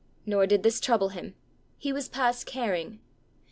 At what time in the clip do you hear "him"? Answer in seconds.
1.09-1.35